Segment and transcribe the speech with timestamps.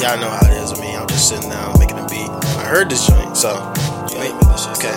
[0.00, 0.94] y'all know how it is with me.
[0.94, 2.28] I'm just sitting down making a beat.
[2.60, 3.56] I heard this joint, so.
[4.76, 4.92] Okay.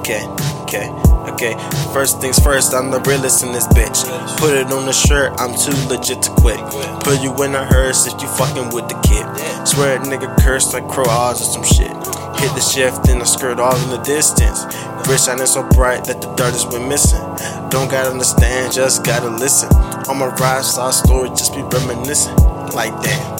[0.00, 0.24] Okay.
[0.64, 0.88] Okay.
[1.32, 1.54] Okay.
[1.92, 4.06] First things first, I'm the realest in this bitch.
[4.38, 6.58] Put it on the shirt, I'm too legit to quit.
[7.04, 9.26] Put you in a hearse if you fucking with the kid.
[9.66, 11.92] Swear a nigga cursed like crow odds or some shit.
[12.40, 14.64] Hit the shift and I skirt all in the distance.
[15.06, 17.22] Wrist shining so bright that the dirt has been missing.
[17.70, 19.70] Don't gotta understand, just gotta listen.
[20.10, 22.34] On my ride, saw story, just be reminiscing.
[22.74, 23.36] Like damn.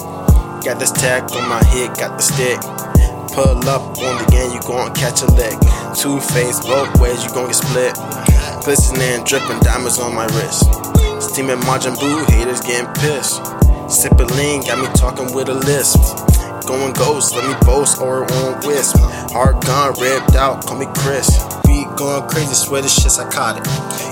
[0.63, 2.63] Got this tag on my head, got the stick.
[3.35, 5.59] Pull up on the game, you gon' catch a lick.
[5.99, 7.95] Two face, both ways, you gon' get split.
[8.63, 10.71] Glistening, dripping diamonds on my wrist.
[11.19, 13.43] Steaming Majin Buu, haters getting pissed.
[13.91, 15.99] Sipping lean, got me talking with a lisp.
[16.63, 18.99] Going ghost, let me boast or it won't wisp.
[19.35, 21.56] Hard gun, ripped out, call me Chris.
[21.87, 23.65] Beat going crazy, swear this shit psychotic.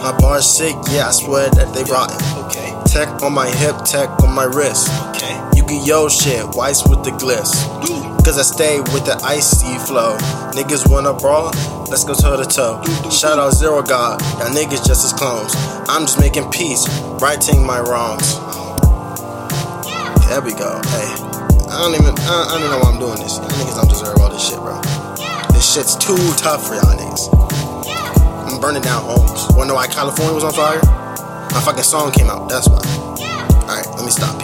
[0.02, 2.16] My bar's sick, yeah, I swear that they rotten.
[2.46, 2.70] Okay.
[2.86, 4.90] Tech on my hip, tech on my wrist.
[5.10, 5.34] Okay.
[5.56, 7.54] You get yo shit, whites with the gliss.
[8.24, 10.16] Cause I stay with the icy flow.
[10.52, 11.52] Niggas wanna brawl?
[11.90, 12.82] Let's go toe to toe.
[13.10, 15.54] Shout out Zero God, y'all niggas just as clones.
[15.88, 16.88] I'm just making peace,
[17.20, 18.38] righting my wrongs.
[20.28, 20.80] There we go.
[20.94, 21.10] Hey,
[21.68, 23.38] I don't even, I don't even know why I'm doing this.
[23.38, 24.80] Y'all niggas don't deserve all this shit, bro.
[25.74, 27.26] Shit's too tough for y'all niggas.
[28.46, 29.48] I'm burning down homes.
[29.56, 30.78] Wanna know why California was on fire?
[31.52, 32.78] My fucking song came out, that's why.
[33.62, 34.43] Alright, let me stop.